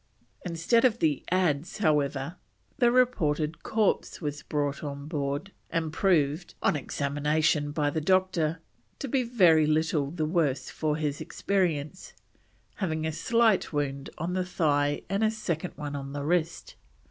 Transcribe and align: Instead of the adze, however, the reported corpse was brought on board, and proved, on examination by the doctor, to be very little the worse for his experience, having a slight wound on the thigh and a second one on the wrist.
Instead 0.43 0.83
of 0.83 0.97
the 0.97 1.23
adze, 1.31 1.77
however, 1.77 2.37
the 2.79 2.91
reported 2.91 3.61
corpse 3.61 4.19
was 4.19 4.41
brought 4.41 4.83
on 4.83 5.05
board, 5.07 5.51
and 5.69 5.93
proved, 5.93 6.55
on 6.63 6.75
examination 6.75 7.71
by 7.71 7.91
the 7.91 8.01
doctor, 8.01 8.59
to 8.97 9.07
be 9.07 9.21
very 9.21 9.67
little 9.67 10.09
the 10.09 10.25
worse 10.25 10.71
for 10.71 10.95
his 10.95 11.21
experience, 11.21 12.13
having 12.77 13.05
a 13.05 13.11
slight 13.11 13.71
wound 13.71 14.09
on 14.17 14.33
the 14.33 14.43
thigh 14.43 15.01
and 15.07 15.23
a 15.23 15.29
second 15.29 15.73
one 15.75 15.95
on 15.95 16.13
the 16.13 16.23
wrist. 16.23 16.73